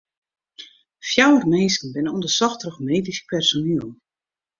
[1.09, 3.87] Fjouwer minsken binne ûndersocht troch medysk personiel.